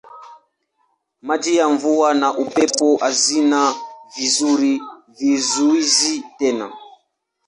Maji 1.21 1.55
ya 1.57 1.69
mvua 1.69 2.13
na 2.13 2.37
upepo 2.37 2.97
hazina 2.97 3.73
vizuizi 5.19 6.23
tena. 6.37 6.73